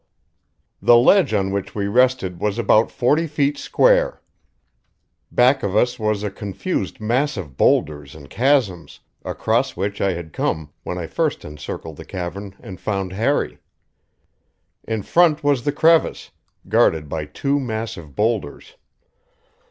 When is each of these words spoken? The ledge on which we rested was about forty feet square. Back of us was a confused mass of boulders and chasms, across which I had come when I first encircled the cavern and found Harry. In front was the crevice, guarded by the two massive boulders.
The 0.81 0.97
ledge 0.97 1.31
on 1.31 1.51
which 1.51 1.75
we 1.75 1.85
rested 1.85 2.39
was 2.39 2.57
about 2.57 2.89
forty 2.89 3.27
feet 3.27 3.55
square. 3.59 4.19
Back 5.31 5.61
of 5.61 5.75
us 5.75 5.99
was 5.99 6.23
a 6.23 6.31
confused 6.31 6.99
mass 6.99 7.37
of 7.37 7.55
boulders 7.55 8.15
and 8.15 8.27
chasms, 8.27 9.01
across 9.23 9.77
which 9.77 10.01
I 10.01 10.13
had 10.13 10.33
come 10.33 10.71
when 10.81 10.97
I 10.97 11.05
first 11.05 11.45
encircled 11.45 11.97
the 11.97 12.05
cavern 12.05 12.55
and 12.61 12.79
found 12.81 13.13
Harry. 13.13 13.59
In 14.85 15.03
front 15.03 15.43
was 15.43 15.65
the 15.65 15.71
crevice, 15.71 16.31
guarded 16.67 17.07
by 17.07 17.25
the 17.25 17.31
two 17.33 17.59
massive 17.59 18.15
boulders. 18.15 18.77